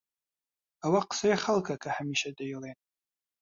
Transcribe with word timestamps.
ئەوە 0.83 1.01
قسەی 1.09 1.41
خەڵکە 1.43 1.75
کە 1.83 1.89
هەمیشە 1.97 2.29
دەیڵێن. 2.37 2.77